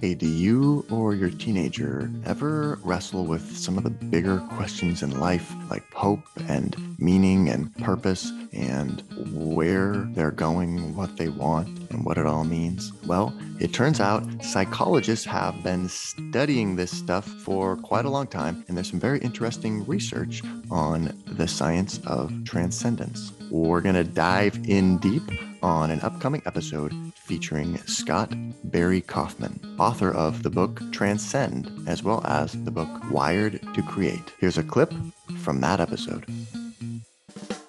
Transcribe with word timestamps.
Hey, 0.00 0.14
do 0.14 0.28
you 0.28 0.86
or 0.90 1.14
your 1.14 1.30
teenager 1.30 2.10
ever 2.24 2.78
wrestle 2.84 3.24
with 3.24 3.56
some 3.56 3.76
of 3.76 3.84
the 3.84 3.90
bigger 3.90 4.38
questions 4.52 5.02
in 5.02 5.18
life, 5.18 5.52
like 5.70 5.92
hope 5.92 6.20
and 6.48 6.76
meaning 7.00 7.48
and 7.48 7.74
purpose 7.78 8.32
and 8.52 9.02
where 9.32 9.94
they're 10.14 10.30
going, 10.30 10.94
what 10.94 11.16
they 11.16 11.28
want, 11.28 11.68
and 11.90 12.04
what 12.04 12.16
it 12.16 12.26
all 12.26 12.44
means? 12.44 12.92
Well, 13.06 13.34
it 13.60 13.72
turns 13.72 14.00
out 14.00 14.24
psychologists 14.42 15.24
have 15.26 15.62
been 15.62 15.88
studying 15.88 16.76
this 16.76 16.96
stuff 16.96 17.26
for 17.26 17.76
quite 17.76 18.04
a 18.04 18.10
long 18.10 18.28
time, 18.28 18.64
and 18.68 18.76
there's 18.76 18.90
some 18.90 19.00
very 19.00 19.18
interesting 19.18 19.84
research 19.86 20.42
on 20.70 21.12
the 21.26 21.48
science 21.48 21.98
of 22.06 22.32
transcendence. 22.44 23.32
We're 23.50 23.80
going 23.80 23.96
to 23.96 24.04
dive 24.04 24.60
in 24.68 24.98
deep 24.98 25.22
on 25.62 25.90
an 25.90 26.00
upcoming 26.00 26.42
episode 26.46 26.92
featuring 27.16 27.76
Scott 27.78 28.32
Barry 28.64 29.00
Kaufman, 29.00 29.58
author 29.78 30.10
of 30.12 30.42
the 30.42 30.50
book 30.50 30.80
Transcend, 30.92 31.70
as 31.88 32.02
well 32.02 32.22
as 32.26 32.52
the 32.64 32.70
book 32.70 32.88
Wired 33.10 33.60
to 33.74 33.82
Create. 33.82 34.32
Here's 34.38 34.58
a 34.58 34.62
clip 34.62 34.92
from 35.38 35.60
that 35.60 35.80
episode. 35.80 36.26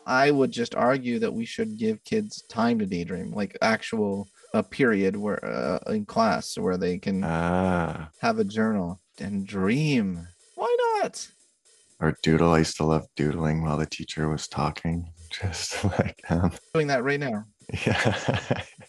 I 0.06 0.32
would 0.32 0.52
just 0.52 0.76
argue 0.76 1.20
that 1.20 1.34
we 1.34 1.46
should 1.46 1.78
give 1.78 2.04
kids 2.04 2.42
time 2.50 2.80
to 2.80 2.86
daydream, 2.86 3.32
like 3.32 3.58
actual 3.62 4.28
a 4.54 4.64
period 4.64 5.16
where 5.16 5.44
uh, 5.46 5.80
in 5.92 6.06
class 6.06 6.58
where 6.58 6.78
they 6.78 6.98
can 6.98 7.24
Ah. 7.24 8.10
have 8.22 8.40
a 8.40 8.44
journal 8.44 9.00
and 9.20 9.46
dream. 9.46 10.28
Why 10.56 10.76
not? 11.02 11.28
Or 12.00 12.16
doodle. 12.24 12.54
I 12.54 12.60
used 12.60 12.78
to 12.78 12.86
love 12.86 13.06
doodling 13.16 13.62
while 13.62 13.78
the 13.78 13.86
teacher 13.86 14.28
was 14.30 14.48
talking. 14.48 15.12
Just 15.32 15.84
like, 15.84 16.20
um, 16.30 16.52
Doing 16.74 16.88
that 16.88 17.04
right 17.04 17.20
now. 17.20 17.46
Yeah. 17.86 18.62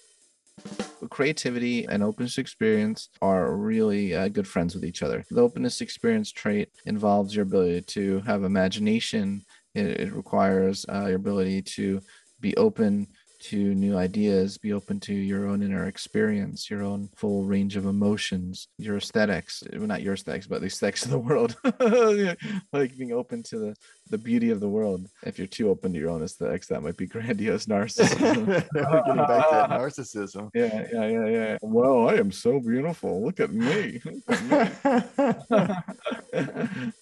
creativity 1.10 1.86
and 1.86 2.02
openness 2.02 2.38
experience 2.38 3.08
are 3.22 3.56
really 3.56 4.14
uh, 4.14 4.28
good 4.28 4.46
friends 4.46 4.74
with 4.74 4.84
each 4.84 5.02
other. 5.02 5.24
The 5.30 5.40
openness 5.40 5.80
experience 5.80 6.30
trait 6.30 6.68
involves 6.86 7.34
your 7.34 7.44
ability 7.44 7.82
to 7.82 8.20
have 8.20 8.44
imagination. 8.44 9.44
It, 9.74 9.86
it 10.00 10.12
requires 10.12 10.84
uh, 10.88 11.06
your 11.06 11.16
ability 11.16 11.62
to 11.62 12.00
be 12.40 12.56
open 12.56 13.06
to 13.40 13.74
new 13.74 13.96
ideas, 13.96 14.58
be 14.58 14.74
open 14.74 15.00
to 15.00 15.14
your 15.14 15.46
own 15.46 15.62
inner 15.62 15.86
experience, 15.86 16.68
your 16.68 16.82
own 16.82 17.08
full 17.16 17.44
range 17.44 17.74
of 17.76 17.86
emotions, 17.86 18.68
your 18.76 18.98
aesthetics, 18.98 19.62
well, 19.72 19.86
not 19.86 20.02
your 20.02 20.12
aesthetics, 20.14 20.46
but 20.46 20.60
the 20.60 20.66
aesthetics 20.66 21.06
of 21.06 21.10
the 21.10 21.18
world. 21.18 21.56
like 22.72 22.96
being 22.98 23.12
open 23.12 23.42
to 23.44 23.58
the, 23.58 23.76
the 24.10 24.18
beauty 24.18 24.50
of 24.50 24.60
the 24.60 24.68
world. 24.68 25.08
If 25.22 25.38
you're 25.38 25.46
too 25.46 25.70
open 25.70 25.92
to 25.92 25.98
your 25.98 26.10
own 26.10 26.22
aesthetics, 26.22 26.66
that 26.68 26.82
might 26.82 26.96
be 26.96 27.06
grandiose 27.14 27.66
narcissism. 27.66 28.46
We're 28.46 29.02
getting 29.02 29.16
back 29.16 29.48
to 29.48 29.54
that 29.54 29.70
narcissism. 29.80 30.50
Yeah, 30.54 30.86
yeah, 30.92 31.06
yeah, 31.06 31.26
yeah. 31.26 31.58
Well, 31.62 32.08
I 32.08 32.14
am 32.14 32.32
so 32.32 32.60
beautiful. 32.60 33.24
Look 33.24 33.40
at 33.40 33.52
me. 33.52 34.02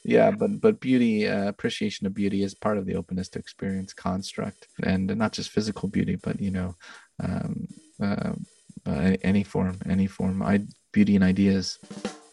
yeah, 0.04 0.30
but 0.30 0.60
but 0.60 0.80
beauty, 0.80 1.26
uh, 1.26 1.48
appreciation 1.48 2.06
of 2.06 2.14
beauty 2.14 2.42
is 2.42 2.54
part 2.54 2.78
of 2.78 2.86
the 2.86 2.96
openness 2.96 3.28
to 3.30 3.38
experience 3.38 3.92
construct, 3.92 4.68
and 4.82 5.06
not 5.16 5.32
just 5.32 5.50
physical 5.50 5.88
beauty, 5.88 6.16
but 6.16 6.40
you 6.40 6.50
know, 6.50 6.74
um, 7.22 7.66
uh, 8.02 8.32
uh, 8.86 9.16
any 9.22 9.42
form, 9.42 9.78
any 9.88 10.06
form. 10.06 10.42
I 10.42 10.64
beauty 10.92 11.14
and 11.14 11.24
ideas. 11.24 11.78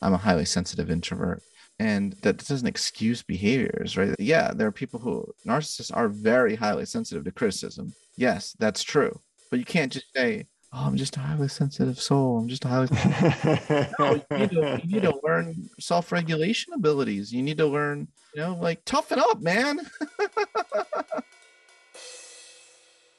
I'm 0.01 0.13
a 0.13 0.17
highly 0.17 0.45
sensitive 0.45 0.91
introvert. 0.91 1.41
And 1.77 2.13
that 2.21 2.37
doesn't 2.37 2.67
excuse 2.67 3.21
behaviors, 3.21 3.97
right? 3.97 4.15
Yeah, 4.17 4.53
there 4.53 4.67
are 4.67 4.71
people 4.71 4.99
who 4.99 5.25
narcissists 5.45 5.95
are 5.95 6.07
very 6.07 6.55
highly 6.55 6.85
sensitive 6.85 7.25
to 7.25 7.31
criticism. 7.31 7.93
Yes, 8.15 8.55
that's 8.59 8.81
true. 8.81 9.19
But 9.49 9.59
you 9.59 9.65
can't 9.65 9.91
just 9.91 10.05
say, 10.15 10.45
oh, 10.71 10.85
I'm 10.85 10.95
just 10.95 11.17
a 11.17 11.19
highly 11.19 11.47
sensitive 11.47 11.99
soul. 11.99 12.37
I'm 12.37 12.47
just 12.47 12.65
a 12.65 12.67
highly 12.67 12.87
no, 13.99 14.15
you, 14.15 14.37
need 14.37 14.51
to, 14.51 14.81
you 14.83 14.93
need 14.93 15.03
to 15.03 15.19
learn 15.23 15.69
self-regulation 15.79 16.73
abilities. 16.73 17.33
You 17.33 17.43
need 17.43 17.57
to 17.57 17.67
learn, 17.67 18.07
you 18.33 18.41
know, 18.41 18.57
like 18.61 18.83
toughen 18.85 19.19
up, 19.19 19.41
man. 19.41 19.79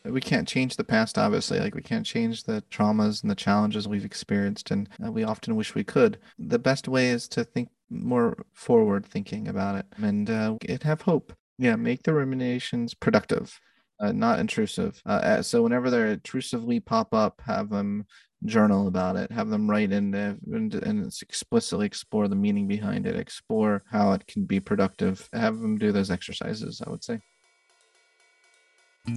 we 0.05 0.21
can't 0.21 0.49
change 0.49 0.77
the 0.77 0.85
past, 0.85 1.19
obviously. 1.19 1.59
Like 1.59 1.75
we 1.75 1.83
can't 1.83 2.07
change 2.07 2.45
the 2.45 2.63
traumas 2.71 3.23
and 3.23 3.31
the 3.31 3.35
challenges 3.35 3.89
we've 3.89 4.05
experienced, 4.05 4.71
and 4.71 4.89
uh, 5.05 5.11
we 5.11 5.25
often 5.25 5.57
wish 5.57 5.75
we 5.75 5.85
could. 5.85 6.19
The 6.39 6.59
best 6.59 6.89
way 6.89 7.09
is 7.09 7.29
to 7.29 7.45
think 7.45 7.71
more 7.91 8.37
forward 8.53 9.07
thinking 9.07 9.49
about 9.49 9.77
it 9.77 9.87
and 9.97 10.29
uh, 10.29 10.57
and 10.69 10.83
have 10.83 11.03
hope. 11.03 11.33
Yeah, 11.59 11.77
make 11.77 12.03
the 12.03 12.13
ruminations 12.13 12.95
productive 12.95 13.59
uh, 14.01 14.13
not 14.13 14.39
intrusive. 14.39 15.01
Uh, 15.07 15.43
so 15.43 15.63
whenever 15.63 15.91
they're 15.91 16.09
intrusively 16.09 16.81
pop 16.81 17.15
up, 17.15 17.41
have 17.45 17.71
them 17.71 18.07
journal 18.45 18.89
about 18.89 19.17
it, 19.17 19.33
have 19.33 19.49
them 19.49 19.69
write 19.69 19.93
in 19.93 20.15
and, 20.15 20.75
and 20.75 21.13
explicitly 21.23 21.87
explore 21.87 22.29
the 22.29 22.37
meaning 22.37 22.69
behind 22.69 23.07
it, 23.07 23.17
explore 23.17 23.83
how 23.91 24.13
it 24.13 24.27
can 24.27 24.45
be 24.45 24.61
productive. 24.61 25.29
Have 25.33 25.59
them 25.59 25.79
do 25.79 25.93
those 25.93 26.11
exercises. 26.11 26.83
I 26.87 26.91
would 26.91 27.05
say. 27.05 27.21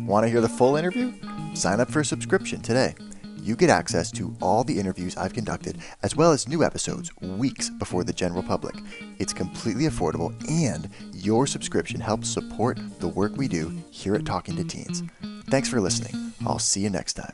Want 0.01 0.23
to 0.23 0.29
hear 0.29 0.41
the 0.41 0.49
full 0.49 0.75
interview? 0.75 1.13
Sign 1.55 1.79
up 1.79 1.89
for 1.89 2.01
a 2.01 2.05
subscription 2.05 2.61
today. 2.61 2.95
You 3.41 3.55
get 3.55 3.69
access 3.69 4.11
to 4.11 4.35
all 4.41 4.63
the 4.63 4.79
interviews 4.79 5.15
I've 5.17 5.33
conducted, 5.33 5.77
as 6.03 6.15
well 6.15 6.31
as 6.31 6.47
new 6.47 6.63
episodes 6.63 7.11
weeks 7.21 7.69
before 7.69 8.03
the 8.03 8.13
general 8.13 8.43
public. 8.43 8.75
It's 9.17 9.33
completely 9.33 9.85
affordable, 9.85 10.33
and 10.49 10.89
your 11.13 11.47
subscription 11.47 11.99
helps 11.99 12.29
support 12.29 12.77
the 12.99 13.07
work 13.07 13.35
we 13.35 13.47
do 13.47 13.71
here 13.91 14.15
at 14.15 14.25
Talking 14.25 14.55
to 14.57 14.63
Teens. 14.63 15.03
Thanks 15.49 15.69
for 15.69 15.79
listening. 15.79 16.33
I'll 16.45 16.59
see 16.59 16.81
you 16.81 16.89
next 16.89 17.13
time. 17.13 17.33